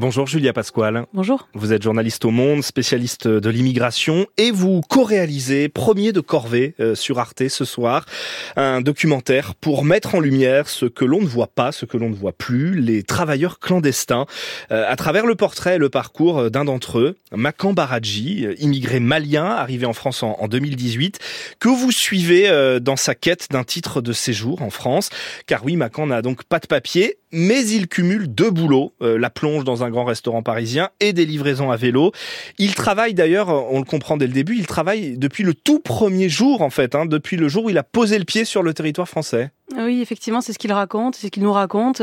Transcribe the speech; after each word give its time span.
Bonjour 0.00 0.26
Julia 0.26 0.54
Pasquale. 0.54 1.04
Bonjour. 1.12 1.46
Vous 1.52 1.74
êtes 1.74 1.82
journaliste 1.82 2.24
au 2.24 2.30
Monde, 2.30 2.62
spécialiste 2.62 3.28
de 3.28 3.50
l'immigration 3.50 4.26
et 4.38 4.50
vous 4.50 4.80
co-réalisez 4.80 5.68
Premier 5.68 6.12
de 6.12 6.20
Corvée 6.20 6.74
euh, 6.80 6.94
sur 6.94 7.18
Arte 7.18 7.48
ce 7.48 7.66
soir, 7.66 8.06
un 8.56 8.80
documentaire 8.80 9.54
pour 9.54 9.84
mettre 9.84 10.14
en 10.14 10.20
lumière 10.20 10.70
ce 10.70 10.86
que 10.86 11.04
l'on 11.04 11.20
ne 11.20 11.26
voit 11.26 11.48
pas, 11.48 11.70
ce 11.70 11.84
que 11.84 11.98
l'on 11.98 12.08
ne 12.08 12.14
voit 12.14 12.32
plus, 12.32 12.80
les 12.80 13.02
travailleurs 13.02 13.58
clandestins, 13.58 14.24
euh, 14.72 14.86
à 14.88 14.96
travers 14.96 15.26
le 15.26 15.34
portrait 15.34 15.74
et 15.74 15.78
le 15.78 15.90
parcours 15.90 16.50
d'un 16.50 16.64
d'entre 16.64 16.98
eux, 16.98 17.16
Makan 17.30 17.74
Baradji, 17.74 18.46
immigré 18.58 19.00
malien 19.00 19.44
arrivé 19.44 19.84
en 19.84 19.92
France 19.92 20.22
en, 20.22 20.48
2018, 20.48 21.18
que 21.58 21.68
vous 21.68 21.92
suivez 21.92 22.48
euh, 22.48 22.80
dans 22.80 22.96
sa 22.96 23.14
quête 23.14 23.48
d'un 23.50 23.64
titre 23.64 24.00
de 24.00 24.14
séjour 24.14 24.62
en 24.62 24.70
France. 24.70 25.10
Car 25.46 25.62
oui, 25.62 25.76
Makan 25.76 26.06
n'a 26.06 26.22
donc 26.22 26.44
pas 26.44 26.58
de 26.58 26.66
papier, 26.66 27.18
mais 27.32 27.66
il 27.66 27.86
cumule 27.86 28.34
deux 28.34 28.50
boulots, 28.50 28.94
la 29.00 29.30
plonge 29.30 29.62
dans 29.62 29.84
un 29.84 29.89
grand 29.90 30.04
restaurant 30.04 30.42
parisien 30.42 30.90
et 31.00 31.12
des 31.12 31.26
livraisons 31.26 31.70
à 31.70 31.76
vélo. 31.76 32.12
Il 32.58 32.74
travaille 32.74 33.14
d'ailleurs, 33.14 33.48
on 33.48 33.78
le 33.78 33.84
comprend 33.84 34.16
dès 34.16 34.26
le 34.26 34.32
début, 34.32 34.56
il 34.56 34.66
travaille 34.66 35.18
depuis 35.18 35.44
le 35.44 35.54
tout 35.54 35.80
premier 35.80 36.28
jour 36.28 36.62
en 36.62 36.70
fait, 36.70 36.94
hein, 36.94 37.06
depuis 37.06 37.36
le 37.36 37.48
jour 37.48 37.64
où 37.64 37.70
il 37.70 37.78
a 37.78 37.82
posé 37.82 38.18
le 38.18 38.24
pied 38.24 38.44
sur 38.44 38.62
le 38.62 38.74
territoire 38.74 39.08
français. 39.08 39.50
Oui, 39.76 40.00
effectivement, 40.00 40.40
c'est 40.40 40.52
ce 40.52 40.58
qu'il 40.58 40.72
raconte, 40.72 41.14
c'est 41.14 41.28
ce 41.28 41.30
qu'il 41.30 41.42
nous 41.42 41.52
raconte. 41.52 42.02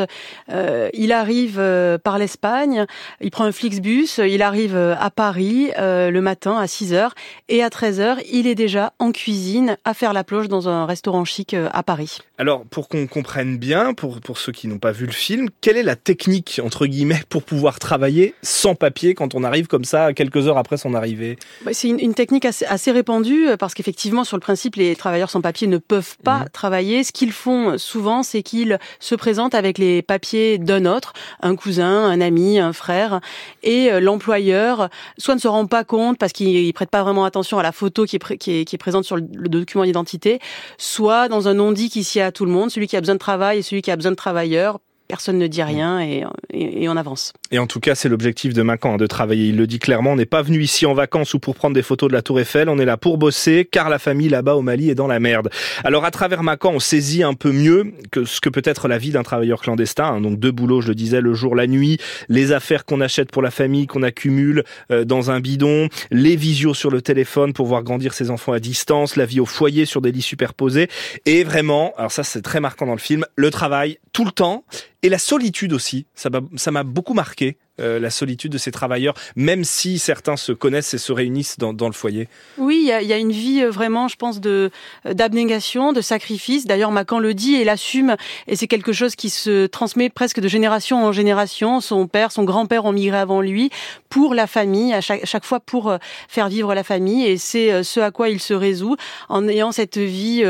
Euh, 0.50 0.90
il 0.94 1.12
arrive 1.12 1.58
euh, 1.60 1.98
par 1.98 2.18
l'Espagne, 2.18 2.86
il 3.20 3.30
prend 3.30 3.44
un 3.44 3.52
Flixbus, 3.52 4.20
il 4.20 4.42
arrive 4.42 4.76
euh, 4.76 4.96
à 5.00 5.10
Paris 5.10 5.72
le 5.78 6.20
matin 6.20 6.58
à 6.58 6.68
6 6.68 6.94
h 6.94 7.10
et 7.50 7.64
à 7.64 7.70
13 7.70 8.00
h 8.00 8.18
il 8.32 8.48
est 8.48 8.56
déjà 8.56 8.94
en 9.00 9.12
cuisine 9.12 9.78
à 9.86 9.94
faire 9.94 10.14
la 10.14 10.24
plonge 10.24 10.48
dans 10.48 10.70
un 10.70 10.86
restaurant 10.86 11.26
chic 11.26 11.54
à 11.54 11.84
Paris. 11.84 12.20
Alors, 12.38 12.66
pour 12.66 12.88
qu'on 12.88 13.08
comprenne 13.08 13.58
bien, 13.58 13.94
pour, 13.94 14.22
pour 14.22 14.38
ceux 14.38 14.52
qui 14.52 14.68
n'ont 14.68 14.78
pas 14.78 14.92
vu 14.92 15.06
le 15.06 15.12
film, 15.12 15.50
quelle 15.62 15.78
est 15.78 15.84
la 15.84 15.96
technique, 15.96 16.62
entre 16.64 16.86
guillemets, 16.86 17.22
pour 17.30 17.44
pouvoir 17.44 17.80
travailler 17.80 18.36
sans 18.42 18.76
papier 18.76 19.14
quand 19.14 19.36
on 19.36 19.44
arrive 19.44 19.68
comme 19.68 19.86
ça 19.86 20.14
quelques 20.14 20.48
heures 20.48 20.58
après 20.58 20.78
son 20.78 20.94
arrivée? 20.94 21.38
Bah, 21.66 21.72
C'est 21.74 21.90
une, 21.90 22.00
une, 22.00 22.14
technique 22.14 22.46
assez, 22.46 22.66
assez 22.66 22.92
répandue 22.92 23.48
parce 23.60 23.74
qu'effectivement, 23.74 24.24
sur 24.24 24.38
le 24.38 24.42
principe, 24.42 24.76
les 24.76 24.96
travailleurs 24.96 25.30
sans 25.30 25.42
papier 25.42 25.68
ne 25.68 25.78
peuvent 25.78 26.18
pas 26.24 26.40
mmh. 26.40 26.50
travailler. 26.54 27.04
Ce 27.04 27.12
qu'ils 27.12 27.32
font 27.32 27.57
souvent, 27.78 28.24
c'est 28.24 28.44
qu'ils 28.44 28.80
se 29.00 29.16
présentent 29.16 29.56
avec 29.56 29.78
les 29.78 30.02
papiers 30.02 30.58
d'un 30.58 30.86
autre, 30.86 31.14
un 31.42 31.56
cousin, 31.56 32.06
un 32.06 32.22
ami, 32.22 32.60
un 32.60 32.74
frère, 32.74 33.20
et 33.64 33.92
euh, 33.92 34.00
l'employeur 34.00 34.90
soit 35.18 35.36
ne 35.36 35.40
se 35.40 35.48
rend 35.48 35.66
pas 35.66 35.84
compte 35.84 36.18
parce 36.18 36.34
qu'il 36.34 36.74
prête 36.74 36.90
pas 36.90 37.04
vraiment 37.04 37.26
attention 37.26 37.60
à 37.60 37.64
la 37.64 37.72
photo 37.72 38.06
qui 38.06 38.16
est, 38.16 38.78
présente 38.78 39.04
sur 39.04 39.18
le, 39.18 39.50
document 39.50 39.84
d'identité, 39.84 40.40
soit 40.78 41.28
dans 41.28 41.48
un 41.48 41.54
non-dit 41.56 41.90
qui 41.90 42.04
sied 42.04 42.22
à 42.22 42.32
tout 42.32 42.46
le 42.46 42.52
monde, 42.52 42.72
celui 42.72 42.88
qui 42.88 42.96
a 42.96 43.02
besoin 43.02 43.16
de 43.16 43.20
travail 43.20 43.60
et 43.60 43.62
celui 43.62 43.82
qui 43.82 43.92
a 43.92 43.96
besoin 43.96 44.12
de 44.12 44.18
travailleurs 44.18 44.80
personne 45.08 45.38
ne 45.38 45.48
dit 45.48 45.64
rien 45.64 46.02
et, 46.02 46.24
et, 46.52 46.90
on 46.90 46.98
avance. 46.98 47.34
Et 47.52 47.60
en 47.60 47.68
tout 47.68 47.80
cas, 47.80 47.96
c'est 47.96 48.10
l'objectif 48.10 48.54
de 48.54 48.62
Macan, 48.62 48.94
hein, 48.94 48.98
de 48.98 49.08
travailler. 49.08 49.48
Il 49.48 49.58
le 49.58 49.68
dit 49.68 49.80
clairement, 49.80 50.12
on 50.12 50.16
n'est 50.16 50.26
pas 50.26 50.42
venu 50.42 50.62
ici 50.62 50.86
en 50.86 50.94
vacances 50.94 51.34
ou 51.34 51.40
pour 51.40 51.56
prendre 51.56 51.74
des 51.74 51.82
photos 51.82 52.10
de 52.10 52.14
la 52.14 52.22
Tour 52.22 52.40
Eiffel, 52.40 52.70
on 52.70 52.78
est 52.78 52.86
là 52.86 52.98
pour 52.98 53.18
bosser, 53.18 53.68
car 53.70 53.90
la 53.90 54.00
famille 54.00 54.30
là-bas 54.30 54.56
au 54.56 54.62
Mali 54.62 54.90
est 54.90 54.96
dans 54.96 55.08
la 55.08 55.20
merde. 55.20 55.50
Alors 55.84 56.06
à 56.06 56.12
travers 56.12 56.44
Macan, 56.44 56.72
on 56.74 56.80
saisit 56.80 57.24
un 57.24 57.34
peu 57.34 57.52
mieux 57.52 57.94
que 58.12 58.26
ce 58.26 58.42
que 58.42 58.50
peut 58.50 58.62
être 58.64 58.88
la 58.88 58.98
vie 58.98 59.12
d'un 59.12 59.24
travailleur 59.24 59.62
clandestin. 59.62 60.06
Hein. 60.06 60.22
Donc 60.22 60.40
deux 60.40 60.52
boulots, 60.52 60.82
je 60.82 60.90
le 60.90 60.96
disais, 60.96 61.22
le 61.22 61.34
jour, 61.34 61.56
la 61.56 61.68
nuit, 61.68 61.98
les 62.30 62.52
affaires 62.52 62.86
qu'on 62.86 63.02
achète 63.02 63.32
pour 63.32 63.42
la 63.42 63.52
famille, 63.52 63.88
qu'on 63.88 64.04
accumule 64.04 64.64
euh, 64.92 65.06
dans 65.06 65.32
un 65.32 65.40
bidon, 65.40 65.90
les 66.12 66.36
visios 66.36 66.74
sur 66.74 66.92
le 66.92 67.02
téléphone 67.02 67.54
pour 67.54 67.68
voir 67.68 67.84
grandir 67.84 68.14
ses 68.14 68.30
enfants 68.30 68.54
à 68.54 68.60
distance, 68.60 69.16
la 69.16 69.26
vie 69.26 69.40
au 69.40 69.46
foyer 69.46 69.86
sur 69.86 70.02
des 70.02 70.12
lits 70.12 70.22
superposés, 70.22 70.90
et 71.26 71.44
vraiment, 71.44 71.94
alors 71.98 72.12
ça 72.12 72.24
c'est 72.24 72.42
très 72.42 72.60
marquant 72.60 72.86
dans 72.86 72.94
le 72.94 73.00
film, 73.00 73.26
le 73.36 73.50
travail 73.50 74.00
tout 74.14 74.26
le 74.26 74.32
temps 74.32 74.64
et 75.08 75.10
la 75.10 75.18
solitude 75.18 75.72
aussi, 75.72 76.06
ça 76.14 76.30
m'a 76.30 76.84
beaucoup 76.84 77.14
marqué. 77.14 77.58
Euh, 77.80 78.00
la 78.00 78.10
solitude 78.10 78.52
de 78.52 78.58
ces 78.58 78.72
travailleurs, 78.72 79.14
même 79.36 79.64
si 79.64 80.00
certains 80.00 80.36
se 80.36 80.52
connaissent 80.52 80.96
et 80.96 80.98
se 80.98 81.12
réunissent 81.12 81.60
dans, 81.60 81.74
le 81.86 81.94
foyer 81.94 82.28
Oui, 82.58 82.80
il 82.82 83.08
y 83.08 83.14
a, 83.14 83.18
une 83.18 83.32
vie 83.32 83.62
euh, 83.62 83.70
vraiment, 83.70 84.08
je 84.08 84.16
pense, 84.16 84.42
de 84.42 84.72
euh, 85.06 85.14
d'abnégation, 85.14 85.94
de 85.94 86.02
sacrifice. 86.02 86.66
D'ailleurs, 86.66 86.90
Macan 86.90 87.20
le 87.20 87.36
dit 87.36 87.54
et 87.54 87.64
l'assume, 87.64 88.16
et 88.48 88.56
c'est 88.56 88.66
quelque 88.66 88.94
chose 88.94 89.16
qui 89.16 89.30
se 89.30 89.68
transmet 89.68 90.10
presque 90.10 90.40
de 90.40 90.48
génération 90.48 91.06
en 91.06 91.12
génération. 91.12 91.80
Son 91.80 92.08
père, 92.08 92.32
son 92.32 92.46
grand-père 92.46 92.86
ont 92.86 92.94
migré 92.94 93.18
avant 93.18 93.42
lui 93.42 93.70
pour 94.10 94.34
la 94.34 94.48
famille, 94.48 94.92
à 94.96 95.02
chaque, 95.02 95.46
fois 95.46 95.60
pour 95.60 95.96
faire 96.28 96.50
vivre 96.50 96.74
la 96.74 96.84
famille, 96.84 97.28
et 97.28 97.38
c'est 97.38 97.84
ce 97.84 98.00
à 98.00 98.10
quoi 98.10 98.30
il 98.30 98.40
se 98.40 98.56
résout 98.56 98.96
en 99.30 99.48
ayant 99.48 99.72
cette 99.72 99.98
vie 99.98 100.44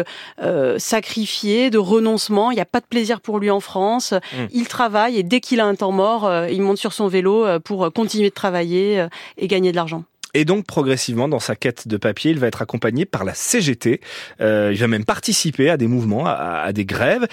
sacrifiée, 0.78 1.70
de 1.70 1.78
renoncement. 1.78 2.52
Il 2.52 2.56
n'y 2.56 2.62
a 2.62 2.66
pas 2.66 2.80
de 2.80 2.86
plaisir 2.86 3.20
pour 3.20 3.40
lui 3.40 3.50
en 3.50 3.60
France. 3.60 4.14
Mmh. 4.14 4.38
Il 4.52 4.68
travaille 4.68 5.18
et 5.18 5.24
dès 5.24 5.42
qu'il 5.42 5.60
a 5.60 5.66
un 5.66 5.76
temps 5.76 5.92
mort, 5.92 6.32
il 6.50 6.62
monte 6.62 6.78
sur 6.78 6.94
son 6.94 7.08
vélo 7.08 7.17
euh, 7.26 7.60
pour 7.60 7.92
continuer 7.94 8.30
de 8.30 8.34
travailler 8.34 9.00
euh, 9.00 9.08
et 9.38 9.48
gagner 9.48 9.72
de 9.72 9.76
l'argent. 9.76 10.04
Et 10.38 10.46
donc 10.46 10.68
progressivement, 10.68 11.28
dans 11.28 11.40
sa 11.40 11.56
quête 11.56 11.88
de 11.88 11.98
papier, 11.98 12.30
il 12.30 12.38
va 12.38 12.46
être 12.46 12.62
accompagné 12.62 13.06
par 13.06 13.24
la 13.24 13.34
CGT. 13.34 14.02
Euh, 14.40 14.70
il 14.72 14.78
va 14.78 14.88
même 14.88 15.04
participer 15.04 15.68
à 15.72 15.78
des 15.78 15.88
mouvements, 15.88 16.28
à, 16.28 16.72
des 16.74 16.86
grèves. 16.86 17.26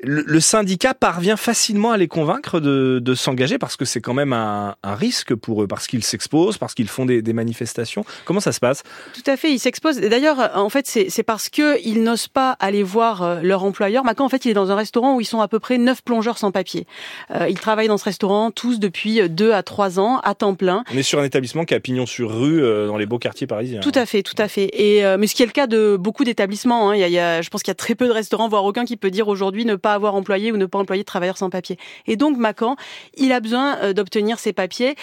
Le, 0.00 0.38
syndicat 0.38 0.94
parvient 0.94 1.36
facilement 1.36 1.90
à 1.90 1.96
les 1.96 2.06
convaincre 2.06 2.60
de, 2.60 3.00
de 3.02 3.14
s'engager 3.16 3.58
parce 3.58 3.76
que 3.76 3.84
c'est 3.84 4.00
quand 4.00 4.14
même 4.14 4.32
un, 4.32 4.76
un, 4.84 4.94
risque 4.94 5.34
pour 5.34 5.64
eux, 5.64 5.66
parce 5.66 5.88
qu'ils 5.88 6.04
s'exposent, 6.04 6.56
parce 6.56 6.74
qu'ils 6.74 6.86
font 6.86 7.04
des, 7.04 7.20
des, 7.20 7.32
manifestations. 7.32 8.04
Comment 8.26 8.38
ça 8.38 8.52
se 8.52 8.60
passe? 8.60 8.84
Tout 9.12 9.28
à 9.28 9.36
fait, 9.36 9.50
ils 9.50 9.58
s'exposent. 9.58 9.98
D'ailleurs, 9.98 10.52
en 10.54 10.68
fait, 10.68 10.86
c'est 10.86 11.22
parce 11.24 11.48
que 11.48 11.84
ils 11.84 12.04
n'osent 12.04 12.28
pas 12.28 12.52
aller 12.60 12.84
voir 12.84 13.22
euh, 13.22 13.40
leur 13.42 13.64
employeur. 13.64 14.04
Maintenant, 14.04 14.26
en 14.26 14.28
fait, 14.28 14.44
il 14.44 14.52
est 14.52 14.54
dans 14.54 14.70
un 14.70 14.76
restaurant 14.76 15.16
où 15.16 15.20
ils 15.20 15.24
sont 15.24 15.40
à 15.40 15.48
peu 15.48 15.58
près 15.58 15.78
neuf 15.78 16.04
plongeurs 16.04 16.38
sans 16.38 16.52
papier. 16.52 16.86
Euh, 17.32 17.48
ils 17.48 17.58
travaillent 17.58 17.88
dans 17.88 17.98
ce 17.98 18.04
restaurant 18.04 18.52
tous 18.52 18.78
depuis 18.78 19.28
deux 19.28 19.52
à 19.52 19.64
trois 19.64 19.98
ans 19.98 20.20
à 20.20 20.36
temps 20.36 20.54
plein. 20.54 20.84
On 20.94 20.96
est 20.96 21.02
sur 21.02 21.18
un 21.18 21.24
établissement 21.24 21.64
qui 21.64 21.74
a 21.74 21.80
pignon 21.80 22.06
sur 22.06 22.30
rue 22.32 22.51
euh, 22.60 22.86
dans 22.86 22.96
les 22.96 23.06
beaux 23.06 23.18
quartiers 23.18 23.46
parisiens. 23.46 23.80
Tout 23.80 23.92
à 23.94 24.06
fait, 24.06 24.22
tout 24.22 24.34
à 24.38 24.48
fait. 24.48 24.70
Et 24.72 25.04
euh, 25.04 25.16
mais 25.18 25.26
ce 25.26 25.34
qui 25.34 25.42
est 25.42 25.46
le 25.46 25.52
cas 25.52 25.66
de 25.66 25.96
beaucoup 25.98 26.24
d'établissements. 26.24 26.90
Hein. 26.90 26.96
Il, 26.96 27.08
y 27.08 27.18
a, 27.18 27.42
je 27.42 27.48
pense 27.50 27.62
qu'il 27.62 27.70
y 27.70 27.72
a 27.72 27.76
très 27.76 27.94
peu 27.94 28.06
de 28.06 28.12
restaurants, 28.12 28.48
voire 28.48 28.64
aucun, 28.64 28.84
qui 28.84 28.96
peut 28.96 29.10
dire 29.10 29.28
aujourd'hui 29.28 29.64
ne 29.64 29.74
pas 29.74 29.94
avoir 29.94 30.14
employé 30.14 30.52
ou 30.52 30.56
ne 30.56 30.66
pas 30.66 30.78
employer 30.78 31.02
de 31.02 31.06
travailleurs 31.06 31.38
sans 31.38 31.50
papier. 31.50 31.76
Et 32.06 32.16
donc 32.16 32.36
Macan, 32.36 32.76
il 33.16 33.32
a 33.32 33.40
besoin 33.40 33.76
euh, 33.78 33.92
d'obtenir 33.92 34.38
ses 34.38 34.52
papiers. 34.52 34.94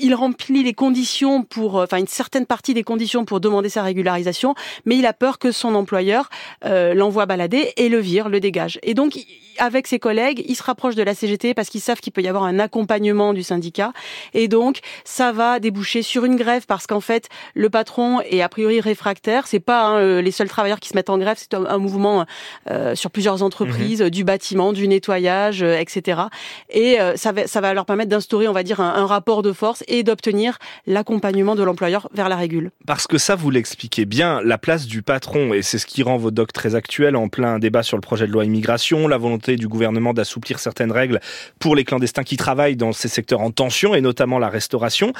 il 0.00 0.14
remplit 0.14 0.62
les 0.62 0.74
conditions 0.74 1.42
pour, 1.42 1.76
enfin 1.76 1.98
une 1.98 2.06
certaine 2.06 2.46
partie 2.46 2.74
des 2.74 2.82
conditions 2.82 3.24
pour 3.24 3.40
demander 3.40 3.68
sa 3.68 3.82
régularisation, 3.82 4.54
mais 4.84 4.96
il 4.96 5.06
a 5.06 5.12
peur 5.12 5.38
que 5.38 5.52
son 5.52 5.74
employeur 5.74 6.28
l'envoie 6.64 7.26
balader 7.26 7.72
et 7.76 7.88
le 7.88 7.98
vire, 7.98 8.28
le 8.28 8.40
dégage. 8.40 8.78
Et 8.82 8.94
donc 8.94 9.18
avec 9.58 9.86
ses 9.86 9.98
collègues, 9.98 10.44
il 10.46 10.56
se 10.56 10.62
rapproche 10.62 10.94
de 10.94 11.02
la 11.02 11.14
CGT 11.14 11.54
parce 11.54 11.68
qu'ils 11.68 11.80
savent 11.80 12.00
qu'il 12.00 12.12
peut 12.12 12.22
y 12.22 12.28
avoir 12.28 12.44
un 12.44 12.58
accompagnement 12.58 13.32
du 13.32 13.42
syndicat. 13.42 13.92
Et 14.34 14.48
donc, 14.48 14.80
ça 15.04 15.32
va 15.32 15.60
déboucher 15.60 16.02
sur 16.02 16.24
une 16.24 16.36
grève 16.36 16.66
parce 16.66 16.86
qu'en 16.92 17.00
fait, 17.00 17.28
le 17.54 17.70
patron 17.70 18.20
est 18.20 18.42
a 18.42 18.48
priori 18.50 18.80
réfractaire. 18.80 19.46
C'est 19.46 19.60
pas 19.60 19.86
hein, 19.86 19.96
euh, 19.96 20.20
les 20.20 20.30
seuls 20.30 20.48
travailleurs 20.48 20.78
qui 20.78 20.90
se 20.90 20.94
mettent 20.94 21.08
en 21.08 21.16
grève, 21.16 21.38
c'est 21.38 21.54
un, 21.54 21.78
mouvement 21.78 22.26
euh, 22.70 22.94
sur 22.94 23.10
plusieurs 23.10 23.42
entreprises, 23.42 24.02
mhm. 24.02 24.10
du 24.10 24.24
bâtiment, 24.24 24.74
du 24.74 24.86
nettoyage, 24.86 25.62
euh, 25.62 25.78
etc. 25.78 26.22
Et 26.68 26.98
ça, 27.16 27.32
va, 27.32 27.46
ça 27.46 27.60
va 27.60 27.72
leur 27.72 27.86
permettre 27.86 28.10
d'instaurer, 28.10 28.46
on 28.46 28.52
va 28.52 28.62
dire, 28.62 28.80
un, 28.80 28.94
un 28.94 29.06
rapport 29.06 29.42
de 29.42 29.52
force 29.52 29.82
et 29.88 30.02
d'obtenir 30.02 30.58
l'accompagnement 30.86 31.54
de 31.54 31.62
l'employeur 31.62 32.08
vers 32.12 32.28
la 32.28 32.36
régule. 32.36 32.70
Parce 32.86 33.06
que 33.06 33.16
ça, 33.16 33.34
vous 33.36 33.50
l'expliquez 33.50 34.04
bien, 34.04 34.42
la 34.42 34.58
place 34.58 34.86
du 34.86 35.02
patron, 35.02 35.54
et 35.54 35.62
c'est 35.62 35.78
ce 35.78 35.86
qui 35.86 36.02
rend 36.02 36.18
vos 36.18 36.30
docs 36.30 36.52
très 36.52 36.74
actuels, 36.74 37.16
en 37.16 37.28
plein 37.28 37.58
débat 37.58 37.82
sur 37.82 37.96
le 37.96 38.02
projet 38.02 38.26
de 38.26 38.32
loi 38.32 38.44
immigration, 38.44 39.08
la 39.08 39.18
volonté 39.18 39.56
du 39.56 39.68
gouvernement 39.68 40.12
d'assouplir 40.12 40.58
certaines 40.58 40.92
règles 40.92 41.20
pour 41.58 41.74
les 41.74 41.84
clandestins 41.84 42.24
qui 42.24 42.36
travaillent 42.36 42.76
dans 42.76 42.92
ces 42.92 43.08
secteurs 43.08 43.40
en 43.40 43.50
tension 43.50 43.94
et 43.94 44.00
notamment 44.02 44.38
la 44.38 44.50
restauration. 44.50 45.12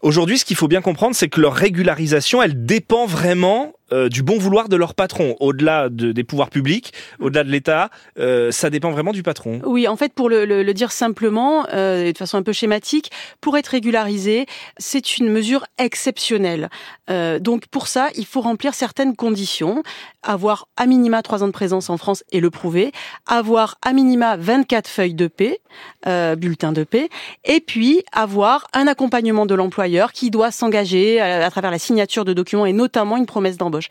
Aujourd'hui, 0.00 0.38
ce 0.38 0.44
qu'il 0.44 0.56
faut 0.56 0.68
bien 0.68 0.80
comprendre, 0.80 1.01
c'est 1.12 1.28
que 1.28 1.40
leur 1.40 1.54
régularisation, 1.54 2.42
elle 2.42 2.64
dépend 2.64 3.06
vraiment 3.06 3.72
euh, 3.92 4.08
du 4.08 4.22
bon 4.22 4.38
vouloir 4.38 4.68
de 4.68 4.76
leur 4.76 4.94
patron, 4.94 5.36
au-delà 5.40 5.88
de, 5.88 6.12
des 6.12 6.24
pouvoirs 6.24 6.50
publics, 6.50 6.92
au-delà 7.20 7.44
de 7.44 7.50
l'État, 7.50 7.90
euh, 8.18 8.50
ça 8.50 8.70
dépend 8.70 8.90
vraiment 8.90 9.12
du 9.12 9.22
patron. 9.22 9.60
Oui, 9.64 9.86
en 9.86 9.96
fait, 9.96 10.12
pour 10.12 10.28
le, 10.28 10.44
le, 10.44 10.74
dire 10.74 10.92
simplement, 10.92 11.66
euh, 11.72 12.12
de 12.12 12.16
façon 12.16 12.38
un 12.38 12.42
peu 12.42 12.52
schématique, 12.52 13.10
pour 13.40 13.56
être 13.56 13.68
régularisé, 13.68 14.46
c'est 14.78 15.18
une 15.18 15.28
mesure 15.28 15.66
exceptionnelle. 15.78 16.70
Euh, 17.10 17.38
donc 17.38 17.66
pour 17.66 17.86
ça, 17.88 18.08
il 18.16 18.26
faut 18.26 18.40
remplir 18.40 18.74
certaines 18.74 19.16
conditions, 19.16 19.82
avoir 20.22 20.68
à 20.76 20.86
minima 20.86 21.22
trois 21.22 21.42
ans 21.42 21.48
de 21.48 21.52
présence 21.52 21.90
en 21.90 21.96
France 21.96 22.24
et 22.32 22.40
le 22.40 22.50
prouver, 22.50 22.92
avoir 23.26 23.76
à 23.82 23.92
minima 23.92 24.36
24 24.36 24.88
feuilles 24.88 25.14
de 25.14 25.26
paix, 25.26 25.60
euh, 26.06 26.36
bulletins 26.36 26.72
de 26.72 26.84
paix, 26.84 27.08
et 27.44 27.60
puis 27.60 28.02
avoir 28.12 28.68
un 28.72 28.86
accompagnement 28.86 29.46
de 29.46 29.54
l'employeur 29.54 30.12
qui 30.12 30.30
doit 30.30 30.50
s'engager 30.50 31.20
à 31.20 31.50
travers 31.50 31.70
la 31.70 31.78
signature 31.78 32.24
de 32.24 32.32
documents 32.32 32.66
et 32.66 32.72
notamment 32.72 33.16
une 33.16 33.26
promesse 33.26 33.56
d'embauche. 33.56 33.81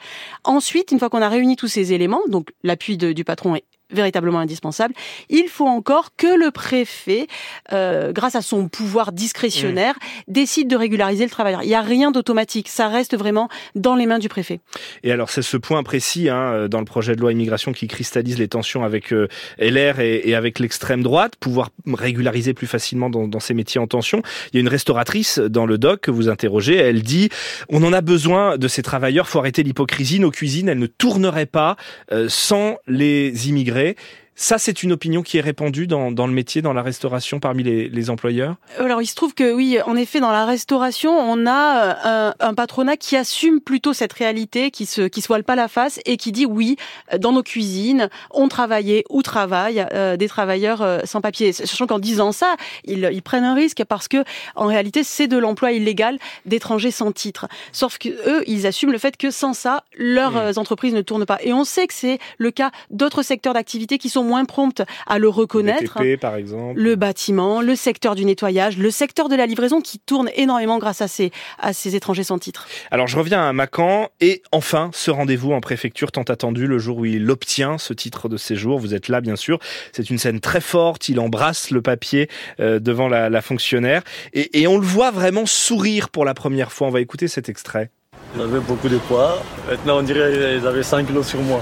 Ensuite, 0.44 0.92
une 0.92 1.00
fois 1.00 1.10
qu'on 1.10 1.22
a 1.22 1.30
réuni 1.30 1.56
tous 1.56 1.68
ces 1.68 1.94
éléments, 1.94 2.22
donc 2.28 2.50
l'appui 2.64 2.98
du 2.98 3.24
patron 3.24 3.56
est 3.56 3.64
véritablement 3.92 4.40
indispensable. 4.40 4.94
Il 5.30 5.48
faut 5.48 5.68
encore 5.68 6.16
que 6.16 6.38
le 6.38 6.52
préfet, 6.52 7.28
euh, 7.72 8.12
grâce 8.12 8.36
à 8.36 8.42
son 8.42 8.68
pouvoir 8.68 9.12
discrétionnaire, 9.12 9.96
mmh. 9.96 10.32
décide 10.32 10.68
de 10.68 10.76
régulariser 10.76 11.24
le 11.24 11.30
travailleur. 11.30 11.64
Il 11.64 11.68
n'y 11.68 11.76
a 11.76 11.82
rien 11.82 12.12
d'automatique. 12.12 12.68
Ça 12.68 12.88
reste 12.88 13.18
vraiment 13.18 13.50
dans 13.76 13.96
les 13.96 14.06
mains 14.06 14.20
du 14.20 14.30
préfet. 14.30 14.60
Et 15.04 15.12
alors, 15.12 15.30
c'est 15.30 15.42
ce 15.42 15.58
point 15.58 15.84
précis 15.84 16.30
hein, 16.30 16.68
dans 16.70 16.80
le 16.80 16.86
projet 16.86 17.16
de 17.16 17.22
loi 17.22 17.32
immigration 17.32 17.72
qui 17.72 17.88
cristallise 17.88 18.38
les 18.38 18.48
tensions 18.48 18.84
avec 18.84 19.14
euh, 19.14 19.28
LR 19.60 20.00
et, 20.00 20.22
et 20.26 20.36
avec 20.36 20.60
l'extrême 20.60 21.04
droite, 21.04 21.34
pouvoir 21.40 21.70
régulariser 21.88 22.54
plus 22.54 22.68
facilement 22.68 23.10
dans, 23.10 23.28
dans, 23.28 23.40
ces 23.40 23.54
métiers 23.54 23.80
en 23.80 23.88
tension. 23.88 24.22
Il 24.52 24.58
y 24.58 24.60
a 24.60 24.62
une 24.62 24.68
restauratrice 24.68 25.40
dans 25.40 25.66
le 25.66 25.78
doc 25.78 26.02
que 26.02 26.12
vous 26.12 26.30
interrogez. 26.30 26.76
Elle 26.76 27.02
dit 27.02 27.30
on 27.70 27.84
en 27.84 27.94
a 27.94 28.02
besoin 28.02 28.58
de 28.58 28.68
ces 28.68 28.82
travailleurs. 28.82 29.28
Faut 29.28 29.40
arrêter 29.40 29.64
l'hypocrisie. 29.64 30.20
Nos 30.20 30.32
cuisines, 30.32 30.70
elles 30.70 30.80
ne 30.80 30.88
tourneraient 30.88 31.46
pas 31.46 31.76
euh, 32.12 32.28
sans 32.30 32.78
les 32.88 33.50
immigrés 33.50 33.81
préféré 33.82 33.96
ça, 34.42 34.58
c'est 34.58 34.82
une 34.82 34.92
opinion 34.92 35.22
qui 35.22 35.38
est 35.38 35.42
répandue 35.42 35.86
dans, 35.86 36.12
dans, 36.12 36.26
le 36.26 36.34
métier, 36.34 36.64
dans 36.64 36.74
la 36.74 36.82
restauration, 36.82 37.40
parmi 37.40 37.62
les, 37.62 37.88
les, 37.88 38.10
employeurs? 38.10 38.56
Alors, 38.80 39.00
il 39.00 39.06
se 39.06 39.14
trouve 39.14 39.36
que 39.36 39.54
oui, 39.54 39.78
en 39.86 39.96
effet, 39.96 40.20
dans 40.20 40.32
la 40.32 40.46
restauration, 40.46 41.12
on 41.12 41.46
a 41.46 41.52
euh, 41.52 42.32
un, 42.40 42.48
un, 42.48 42.54
patronat 42.56 42.98
qui 42.98 43.16
assume 43.16 43.62
plutôt 43.62 43.94
cette 43.94 44.14
réalité, 44.14 44.72
qui 44.72 44.88
se, 44.88 45.04
qui 45.04 45.22
se 45.22 45.28
voile 45.28 45.44
pas 45.44 45.56
la 45.56 45.68
face 45.68 46.00
et 46.08 46.18
qui 46.18 46.32
dit 46.32 46.48
oui, 46.48 46.76
dans 47.20 47.34
nos 47.34 47.44
cuisines, 47.44 48.10
on 48.32 48.48
travaillait 48.48 49.04
ou 49.12 49.22
travaille 49.22 49.86
euh, 49.94 50.18
des 50.18 50.28
travailleurs 50.28 50.82
euh, 50.82 51.02
sans 51.04 51.22
papier. 51.22 51.54
Sachant 51.54 51.86
qu'en 51.86 52.00
disant 52.00 52.32
ça, 52.32 52.56
ils, 52.84 53.12
ils, 53.14 53.22
prennent 53.22 53.46
un 53.46 53.54
risque 53.54 53.84
parce 53.84 54.08
que, 54.08 54.24
en 54.56 54.66
réalité, 54.66 55.04
c'est 55.04 55.28
de 55.28 55.38
l'emploi 55.38 55.72
illégal 55.74 56.18
d'étrangers 56.48 56.90
sans 56.90 57.12
titre. 57.12 57.48
Sauf 57.74 58.00
que 58.00 58.10
eux, 58.10 58.44
ils 58.48 58.66
assument 58.66 58.92
le 58.92 58.98
fait 58.98 59.18
que 59.18 59.30
sans 59.30 59.54
ça, 59.54 59.84
leurs 59.96 60.54
mmh. 60.54 60.58
entreprises 60.58 60.96
ne 60.96 61.02
tournent 61.04 61.28
pas. 61.28 61.38
Et 61.44 61.54
on 61.54 61.64
sait 61.64 61.86
que 61.86 61.94
c'est 61.94 62.18
le 62.40 62.50
cas 62.50 62.72
d'autres 62.90 63.22
secteurs 63.22 63.54
d'activité 63.54 64.00
qui 64.00 64.10
sont 64.10 64.31
moins 64.32 64.46
prompte 64.46 64.82
à 65.08 65.20
le 65.20 65.28
reconnaître. 65.28 66.02
Le, 66.02 66.16
par 66.16 66.36
exemple. 66.36 66.80
le 66.80 66.96
bâtiment, 66.96 67.60
le 67.60 67.76
secteur 67.76 68.16
du 68.16 68.24
nettoyage, 68.24 68.78
le 68.78 68.90
secteur 68.90 69.28
de 69.28 69.36
la 69.36 69.46
livraison 69.46 69.82
qui 69.82 70.00
tourne 70.00 70.30
énormément 70.36 70.80
grâce 70.80 71.02
à 71.02 71.10
ces, 71.10 71.32
à 71.60 71.74
ces 71.74 71.98
étrangers 71.98 72.24
sans 72.24 72.40
titre. 72.40 72.66
Alors 72.92 73.08
je 73.08 73.18
reviens 73.18 73.46
à 73.46 73.52
Macan 73.52 74.08
et 74.22 74.42
enfin 74.54 74.90
ce 74.94 75.12
rendez-vous 75.12 75.52
en 75.52 75.60
préfecture 75.60 76.14
tant 76.14 76.24
attendu 76.24 76.66
le 76.66 76.80
jour 76.80 77.00
où 77.00 77.06
il 77.06 77.30
obtient 77.30 77.78
ce 77.78 77.94
titre 77.94 78.30
de 78.30 78.38
séjour. 78.38 78.80
Vous 78.80 78.94
êtes 78.94 79.10
là 79.10 79.20
bien 79.20 79.36
sûr. 79.36 79.60
C'est 79.92 80.10
une 80.10 80.18
scène 80.18 80.40
très 80.40 80.62
forte. 80.62 81.10
Il 81.10 81.20
embrasse 81.20 81.72
le 81.72 81.82
papier 81.82 82.30
euh, 82.62 82.80
devant 82.80 83.10
la, 83.10 83.30
la 83.30 83.42
fonctionnaire 83.42 84.02
et, 84.32 84.62
et 84.62 84.68
on 84.68 84.78
le 84.78 84.86
voit 84.86 85.12
vraiment 85.12 85.46
sourire 85.46 86.08
pour 86.08 86.24
la 86.24 86.34
première 86.34 86.72
fois. 86.72 86.88
On 86.88 86.92
va 86.92 87.02
écouter 87.02 87.28
cet 87.28 87.50
extrait. 87.50 87.92
J'avais 88.38 88.60
beaucoup 88.60 88.88
de 88.88 88.98
poids. 88.98 89.42
Maintenant, 89.70 90.00
on 90.00 90.04
dirait 90.04 90.32
qu'ils 90.32 90.66
avaient 90.68 90.84
5 90.84 91.08
kilos 91.08 91.28
sur 91.28 91.42
moi. 91.42 91.62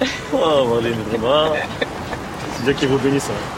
Oh, 0.32 0.66
Marlène, 0.68 0.92
vraiment. 1.10 1.54
C'est 2.58 2.64
Dieu 2.64 2.72
qui 2.72 2.86
vous 2.86 2.98
bénisse. 2.98 3.30
Hein. 3.30 3.57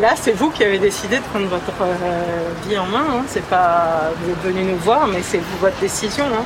Là, 0.00 0.14
c'est 0.16 0.32
vous 0.32 0.50
qui 0.50 0.64
avez 0.64 0.78
décidé 0.78 1.18
de 1.18 1.22
prendre 1.22 1.46
votre 1.46 1.70
euh, 1.82 2.48
vie 2.66 2.78
en 2.78 2.86
main. 2.86 3.04
Hein. 3.08 3.24
C'est 3.28 3.44
pas 3.44 4.10
vous 4.22 4.30
êtes 4.30 4.38
venu 4.38 4.64
nous 4.64 4.78
voir, 4.78 5.06
mais 5.06 5.20
c'est 5.22 5.40
votre 5.60 5.78
décision. 5.80 6.24
Hein. 6.24 6.44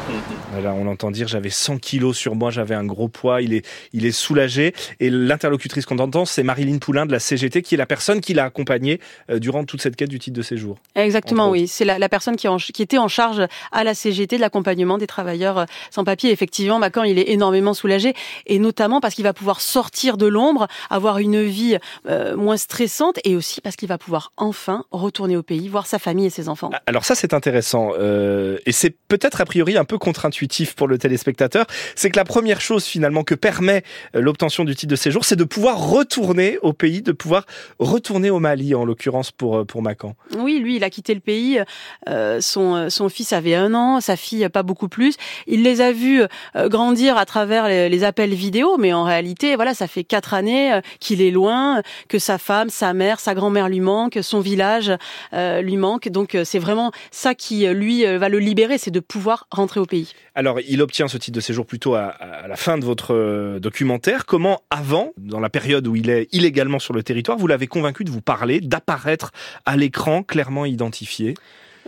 Voilà, 0.52 0.74
on 0.74 0.86
entend 0.88 1.10
dire 1.10 1.28
j'avais 1.28 1.50
100 1.50 1.78
kilos 1.78 2.16
sur 2.16 2.34
moi, 2.34 2.50
j'avais 2.50 2.74
un 2.74 2.84
gros 2.84 3.08
poids. 3.08 3.40
Il 3.42 3.54
est, 3.54 3.64
il 3.92 4.04
est 4.04 4.10
soulagé. 4.12 4.74
Et 4.98 5.10
l'interlocutrice 5.10 5.86
qu'on 5.86 5.98
entend, 5.98 6.24
c'est 6.24 6.42
Marilyn 6.42 6.78
Poulain 6.78 7.06
de 7.06 7.12
la 7.12 7.20
CGT, 7.20 7.62
qui 7.62 7.76
est 7.76 7.78
la 7.78 7.86
personne 7.86 8.20
qui 8.20 8.34
l'a 8.34 8.44
accompagné 8.44 9.00
euh, 9.30 9.38
durant 9.38 9.64
toute 9.64 9.80
cette 9.80 9.94
quête 9.94 10.10
du 10.10 10.18
titre 10.18 10.36
de 10.36 10.42
séjour. 10.42 10.78
Exactement, 10.96 11.48
oui. 11.48 11.68
C'est 11.68 11.84
la, 11.84 11.98
la, 11.98 12.08
personne 12.08 12.36
qui, 12.36 12.48
en, 12.48 12.56
qui, 12.56 12.82
était 12.82 12.98
en 12.98 13.08
charge 13.08 13.46
à 13.70 13.84
la 13.84 13.94
CGT 13.94 14.36
de 14.36 14.40
l'accompagnement 14.40 14.98
des 14.98 15.06
travailleurs 15.06 15.58
euh, 15.58 15.64
sans 15.90 16.02
papier. 16.02 16.32
Effectivement, 16.32 16.80
bah, 16.80 16.90
quand 16.90 17.04
il 17.04 17.18
est 17.18 17.30
énormément 17.30 17.74
soulagé, 17.74 18.14
et 18.46 18.58
notamment 18.58 19.00
parce 19.00 19.14
qu'il 19.14 19.24
va 19.24 19.32
pouvoir 19.32 19.60
sortir 19.60 20.16
de 20.16 20.26
l'ombre, 20.26 20.66
avoir 20.90 21.18
une 21.18 21.42
vie 21.42 21.78
euh, 22.08 22.36
moins 22.36 22.56
stressante 22.56 23.18
et 23.24 23.35
aussi 23.36 23.60
parce 23.60 23.76
qu'il 23.76 23.88
va 23.88 23.98
pouvoir 23.98 24.32
enfin 24.36 24.84
retourner 24.90 25.36
au 25.36 25.42
pays, 25.42 25.68
voir 25.68 25.86
sa 25.86 25.98
famille 25.98 26.26
et 26.26 26.30
ses 26.30 26.48
enfants. 26.48 26.70
Ah, 26.72 26.82
alors 26.86 27.04
ça 27.04 27.14
c'est 27.14 27.34
intéressant 27.34 27.92
euh, 27.98 28.58
et 28.66 28.72
c'est 28.72 28.96
peut-être 29.08 29.40
a 29.40 29.44
priori 29.44 29.76
un 29.76 29.84
peu 29.84 29.98
contre-intuitif 29.98 30.74
pour 30.74 30.88
le 30.88 30.98
téléspectateur, 30.98 31.66
c'est 31.94 32.10
que 32.10 32.16
la 32.16 32.24
première 32.24 32.60
chose 32.60 32.84
finalement 32.84 33.24
que 33.24 33.34
permet 33.34 33.82
euh, 34.14 34.20
l'obtention 34.20 34.64
du 34.64 34.74
titre 34.74 34.90
de 34.90 34.96
séjour, 34.96 35.24
c'est 35.24 35.36
de 35.36 35.44
pouvoir 35.44 35.90
retourner 35.90 36.58
au 36.62 36.72
pays, 36.72 37.02
de 37.02 37.12
pouvoir 37.12 37.46
retourner 37.78 38.30
au 38.30 38.40
Mali 38.40 38.74
en 38.74 38.84
l'occurrence 38.84 39.30
pour 39.30 39.56
euh, 39.56 39.64
pour 39.64 39.82
Macan. 39.82 40.14
Oui, 40.38 40.58
lui 40.58 40.76
il 40.76 40.84
a 40.84 40.90
quitté 40.90 41.14
le 41.14 41.20
pays, 41.20 41.60
euh, 42.08 42.40
son 42.40 42.90
son 42.90 43.08
fils 43.08 43.32
avait 43.32 43.54
un 43.54 43.74
an, 43.74 44.00
sa 44.00 44.16
fille 44.16 44.48
pas 44.48 44.62
beaucoup 44.62 44.88
plus. 44.88 45.16
Il 45.46 45.62
les 45.62 45.80
a 45.80 45.92
vus 45.92 46.22
grandir 46.54 47.16
à 47.16 47.26
travers 47.26 47.68
les, 47.68 47.88
les, 47.88 48.04
appels 48.04 48.34
vidéo, 48.34 48.76
mais 48.78 48.92
en 48.92 49.04
réalité 49.04 49.56
voilà 49.56 49.74
ça 49.74 49.86
fait 49.86 50.04
quatre 50.04 50.34
années 50.34 50.80
qu'il 51.00 51.22
est 51.22 51.30
loin, 51.30 51.82
que 52.08 52.18
sa 52.18 52.38
femme, 52.38 52.70
sa 52.70 52.92
mère, 52.92 53.20
sa 53.26 53.34
grand-mère 53.34 53.68
lui 53.68 53.80
manque, 53.80 54.18
son 54.22 54.38
village 54.38 54.92
euh, 55.32 55.60
lui 55.60 55.76
manque. 55.76 56.08
Donc 56.08 56.34
euh, 56.36 56.44
c'est 56.44 56.60
vraiment 56.60 56.92
ça 57.10 57.34
qui, 57.34 57.66
euh, 57.66 57.72
lui, 57.72 58.04
va 58.04 58.28
le 58.28 58.38
libérer, 58.38 58.78
c'est 58.78 58.92
de 58.92 59.00
pouvoir 59.00 59.48
rentrer 59.50 59.80
au 59.80 59.86
pays. 59.86 60.12
Alors 60.36 60.60
il 60.60 60.80
obtient 60.80 61.08
ce 61.08 61.18
titre 61.18 61.34
de 61.34 61.40
séjour 61.40 61.66
plutôt 61.66 61.94
à, 61.96 62.04
à 62.04 62.46
la 62.46 62.56
fin 62.56 62.78
de 62.78 62.84
votre 62.84 63.58
documentaire. 63.58 64.26
Comment, 64.26 64.60
avant, 64.70 65.12
dans 65.16 65.40
la 65.40 65.50
période 65.50 65.88
où 65.88 65.96
il 65.96 66.08
est 66.08 66.28
illégalement 66.32 66.78
sur 66.78 66.94
le 66.94 67.02
territoire, 67.02 67.36
vous 67.36 67.48
l'avez 67.48 67.66
convaincu 67.66 68.04
de 68.04 68.10
vous 68.10 68.20
parler, 68.20 68.60
d'apparaître 68.60 69.32
à 69.64 69.76
l'écran 69.76 70.22
clairement 70.22 70.64
identifié? 70.64 71.34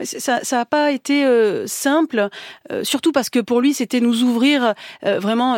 Ça 0.05 0.41
n'a 0.53 0.65
pas 0.65 0.93
été 0.93 1.25
euh, 1.25 1.67
simple, 1.67 2.29
euh, 2.71 2.85
surtout 2.85 3.13
parce 3.13 3.31
que 3.31 3.39
pour 3.39 3.61
lui, 3.61 3.75
c'était 3.75 4.01
nous 4.01 4.23
ouvrir 4.23 4.75
euh, 5.05 5.19
vraiment 5.19 5.57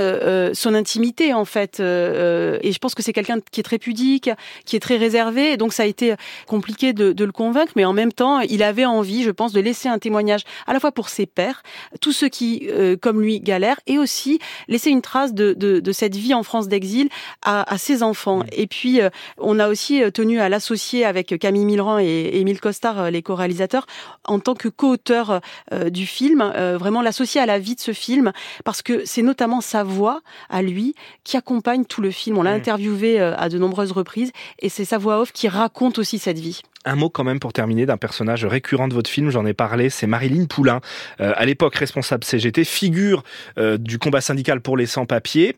son 0.52 0.74
intimité, 0.74 1.34
en 1.34 1.44
fait. 1.44 1.80
et 1.80 2.72
je 2.72 2.78
pense 2.78 2.94
que 2.94 3.02
c'est 3.02 3.12
quelqu'un 3.12 3.38
qui 3.50 3.60
est 3.60 3.64
très 3.64 3.78
pudique, 3.78 4.30
qui 4.64 4.76
est 4.76 4.80
très 4.80 4.96
réservé, 4.96 5.52
et 5.52 5.56
donc 5.56 5.72
ça 5.72 5.82
a 5.82 5.86
été 5.86 6.14
compliqué 6.46 6.92
de, 6.92 7.12
de, 7.12 7.24
le 7.24 7.32
convaincre, 7.32 7.72
mais 7.76 7.84
en 7.84 7.92
même 7.92 8.12
temps, 8.12 8.40
il 8.40 8.62
avait 8.62 8.84
envie, 8.84 9.22
je 9.22 9.30
pense, 9.30 9.52
de 9.52 9.60
laisser 9.60 9.88
un 9.88 9.98
témoignage 9.98 10.42
à 10.66 10.72
la 10.72 10.80
fois 10.80 10.92
pour 10.92 11.08
ses 11.08 11.26
pères, 11.26 11.62
tous 12.00 12.12
ceux 12.12 12.28
qui, 12.28 12.68
comme 13.00 13.20
lui, 13.20 13.40
galèrent, 13.40 13.80
et 13.86 13.98
aussi 13.98 14.38
laisser 14.68 14.90
une 14.90 15.02
trace 15.02 15.34
de, 15.34 15.52
de, 15.52 15.80
de 15.80 15.92
cette 15.92 16.16
vie 16.16 16.34
en 16.34 16.42
France 16.42 16.68
d'exil 16.68 17.08
à, 17.42 17.70
à, 17.72 17.78
ses 17.78 18.02
enfants. 18.02 18.42
Et 18.52 18.66
puis, 18.66 19.00
on 19.38 19.58
a 19.58 19.68
aussi 19.68 20.02
tenu 20.12 20.40
à 20.40 20.48
l'associer 20.48 21.04
avec 21.04 21.38
Camille 21.38 21.64
Milran 21.64 21.98
et 21.98 22.30
Émile 22.34 22.60
Costard, 22.60 23.10
les 23.10 23.22
co-réalisateurs, 23.22 23.86
en 24.30 24.38
tant 24.38 24.54
que 24.54 24.68
co-auteur 24.68 25.40
euh, 25.72 25.90
du 25.90 26.06
film, 26.06 26.40
euh, 26.40 26.78
vraiment 26.78 27.02
l'associer 27.02 27.40
à 27.40 27.46
la 27.46 27.58
vie 27.58 27.74
de 27.74 27.80
ce 27.80 27.92
film, 27.92 28.32
parce 28.64 28.82
que 28.82 29.02
c'est 29.04 29.22
notamment 29.22 29.60
sa 29.60 29.82
voix 29.82 30.20
à 30.48 30.62
lui 30.62 30.94
qui 31.24 31.36
accompagne 31.36 31.84
tout 31.84 32.00
le 32.00 32.10
film. 32.10 32.38
On 32.38 32.42
l'a 32.42 32.52
mmh. 32.52 32.60
interviewé 32.60 33.20
euh, 33.20 33.36
à 33.36 33.48
de 33.48 33.58
nombreuses 33.58 33.92
reprises, 33.92 34.32
et 34.60 34.68
c'est 34.68 34.84
sa 34.84 34.98
voix 34.98 35.20
off 35.20 35.32
qui 35.32 35.48
raconte 35.48 35.98
aussi 35.98 36.18
cette 36.18 36.38
vie. 36.38 36.62
Un 36.86 36.96
mot 36.96 37.10
quand 37.10 37.24
même 37.24 37.40
pour 37.40 37.52
terminer 37.52 37.84
d'un 37.84 37.98
personnage 37.98 38.46
récurrent 38.46 38.88
de 38.88 38.94
votre 38.94 39.10
film, 39.10 39.28
j'en 39.28 39.44
ai 39.44 39.52
parlé, 39.52 39.90
c'est 39.90 40.06
Marilyn 40.06 40.46
Poulain, 40.46 40.80
euh, 41.20 41.32
à 41.36 41.44
l'époque 41.44 41.74
responsable 41.74 42.24
CGT, 42.24 42.64
figure 42.64 43.22
euh, 43.58 43.76
du 43.76 43.98
combat 43.98 44.22
syndical 44.22 44.62
pour 44.62 44.78
les 44.78 44.86
sans-papiers. 44.86 45.56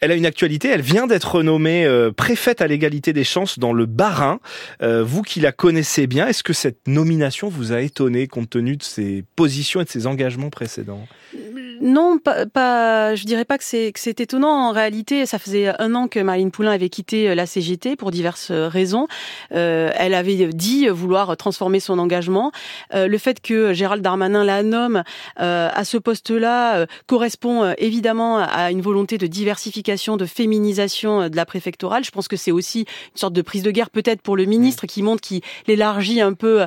Elle 0.00 0.10
a 0.10 0.14
une 0.14 0.26
actualité, 0.26 0.68
elle 0.68 0.82
vient 0.82 1.06
d'être 1.06 1.42
nommée 1.42 1.84
euh, 1.86 2.12
préfète 2.12 2.60
à 2.60 2.66
l'égalité 2.66 3.12
des 3.12 3.24
chances 3.24 3.58
dans 3.58 3.72
le 3.72 3.86
Bas-Rhin. 3.86 4.40
Euh, 4.82 5.02
vous 5.02 5.22
qui 5.22 5.40
la 5.40 5.52
connaissez 5.52 6.06
bien, 6.06 6.26
est-ce 6.26 6.42
que 6.42 6.52
cette 6.52 6.86
nomination 6.86 7.48
vous 7.48 7.72
a 7.72 7.80
étonné 7.80 8.26
compte 8.26 8.50
tenu 8.50 8.76
de 8.76 8.82
ses 8.82 9.24
positions 9.36 9.80
et 9.80 9.84
de 9.84 9.90
ses 9.90 10.06
engagements 10.06 10.50
précédents? 10.50 11.06
Non, 11.80 12.18
pas, 12.18 12.46
pas, 12.46 13.14
je 13.14 13.24
dirais 13.24 13.44
pas 13.44 13.58
que 13.58 13.64
c'est 13.64 13.92
que 13.92 14.00
c'est 14.00 14.20
étonnant. 14.20 14.68
En 14.68 14.72
réalité, 14.72 15.26
ça 15.26 15.38
faisait 15.38 15.72
un 15.80 15.94
an 15.94 16.08
que 16.08 16.20
Marine 16.20 16.50
Poulain 16.50 16.72
avait 16.72 16.88
quitté 16.88 17.28
euh, 17.28 17.34
la 17.34 17.46
CGT 17.46 17.96
pour 17.96 18.10
diverses 18.10 18.50
euh, 18.50 18.68
raisons. 18.68 19.06
Euh, 19.52 19.90
elle 19.96 20.14
avait 20.14 20.46
dit 20.52 20.88
vouloir 20.88 21.36
transformer 21.36 21.80
son 21.80 21.98
engagement. 21.98 22.52
Euh, 22.94 23.06
le 23.06 23.18
fait 23.18 23.40
que 23.40 23.72
Gérald 23.72 24.02
Darmanin 24.02 24.44
la 24.44 24.62
nomme 24.62 25.02
euh, 25.40 25.68
à 25.72 25.84
ce 25.84 25.96
poste-là 25.98 26.76
euh, 26.76 26.86
correspond 27.06 27.74
évidemment 27.78 28.38
à 28.38 28.70
une 28.70 28.80
volonté 28.80 29.18
de 29.18 29.26
diversification, 29.26 30.16
de 30.16 30.26
féminisation 30.26 31.28
de 31.28 31.36
la 31.36 31.46
préfectorale. 31.46 32.04
Je 32.04 32.10
pense 32.10 32.28
que 32.28 32.36
c'est 32.36 32.52
aussi 32.52 32.80
une 32.80 33.18
sorte 33.18 33.32
de 33.32 33.42
prise 33.42 33.62
de 33.62 33.70
guerre 33.70 33.90
peut-être 33.90 34.22
pour 34.22 34.36
le 34.36 34.44
ministre 34.44 34.86
qui 34.86 35.02
montre 35.02 35.20
qu'il 35.20 35.40
élargit 35.68 36.20
un 36.20 36.32
peu 36.32 36.66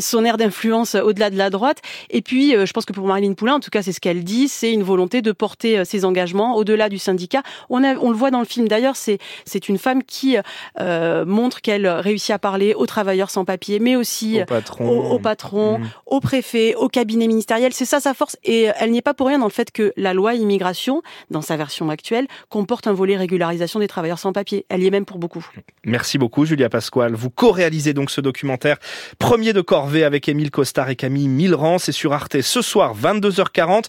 son 0.00 0.24
aire 0.24 0.36
d'influence 0.36 0.94
au-delà 0.94 1.30
de 1.30 1.36
la 1.36 1.50
droite. 1.50 1.82
Et 2.10 2.22
puis, 2.22 2.52
je 2.52 2.72
pense 2.72 2.84
que 2.84 2.92
pour 2.92 3.06
Marine 3.06 3.34
Poulain, 3.34 3.54
en 3.54 3.60
tout 3.60 3.70
cas, 3.70 3.82
c'est 3.82 3.92
ce 3.92 4.00
qu'elle 4.00 4.24
dit 4.24 4.45
c'est 4.48 4.72
une 4.72 4.82
volonté 4.82 5.22
de 5.22 5.32
porter 5.32 5.78
euh, 5.78 5.84
ses 5.84 6.04
engagements 6.04 6.56
au-delà 6.56 6.88
du 6.88 6.98
syndicat. 6.98 7.42
On, 7.70 7.82
a, 7.84 7.94
on 7.96 8.10
le 8.10 8.16
voit 8.16 8.30
dans 8.30 8.40
le 8.40 8.46
film 8.46 8.68
d'ailleurs, 8.68 8.96
c'est 8.96 9.18
c'est 9.44 9.68
une 9.68 9.78
femme 9.78 10.02
qui 10.02 10.36
euh, 10.80 11.24
montre 11.24 11.60
qu'elle 11.60 11.86
réussit 11.86 12.30
à 12.30 12.38
parler 12.38 12.74
aux 12.74 12.86
travailleurs 12.86 13.30
sans 13.30 13.44
papier, 13.44 13.78
mais 13.78 13.96
aussi 13.96 14.40
au 14.42 14.44
patron, 14.44 14.88
au, 14.88 15.14
au, 15.14 15.18
patron, 15.18 15.78
mmh. 15.78 15.88
au 16.06 16.20
préfet, 16.20 16.74
au 16.74 16.88
cabinet 16.88 17.26
ministériel. 17.26 17.72
C'est 17.72 17.84
ça 17.84 18.00
sa 18.00 18.14
force, 18.14 18.36
et 18.44 18.68
elle 18.78 18.90
n'y 18.90 18.98
est 18.98 19.02
pas 19.02 19.14
pour 19.14 19.28
rien 19.28 19.38
dans 19.38 19.46
le 19.46 19.50
fait 19.50 19.70
que 19.70 19.92
la 19.96 20.14
loi 20.14 20.34
immigration, 20.34 21.02
dans 21.30 21.42
sa 21.42 21.56
version 21.56 21.90
actuelle, 21.90 22.26
comporte 22.48 22.86
un 22.86 22.92
volet 22.92 23.16
régularisation 23.16 23.80
des 23.80 23.88
travailleurs 23.88 24.18
sans 24.18 24.32
papier. 24.32 24.66
Elle 24.68 24.82
y 24.82 24.86
est 24.86 24.90
même 24.90 25.04
pour 25.04 25.18
beaucoup. 25.18 25.46
Merci 25.84 26.18
beaucoup, 26.18 26.44
Julia 26.44 26.68
Pasquale. 26.68 27.14
Vous 27.14 27.30
co-réalisez 27.30 27.92
donc 27.92 28.10
ce 28.10 28.20
documentaire 28.20 28.78
premier 29.18 29.52
de 29.52 29.60
corvée 29.60 30.04
avec 30.04 30.28
Émile 30.28 30.50
Costard 30.50 30.90
et 30.90 30.96
Camille 30.96 31.28
Milran. 31.28 31.78
C'est 31.78 31.92
sur 31.92 32.12
Arte 32.12 32.40
ce 32.40 32.62
soir 32.62 32.94
22h40 32.96 33.84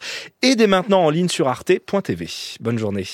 et 0.47 0.55
dès 0.55 0.67
maintenant 0.67 1.03
en 1.03 1.09
ligne 1.09 1.27
sur 1.27 1.49
arte.tv. 1.49 2.29
Bonne 2.61 2.79
journée. 2.79 3.05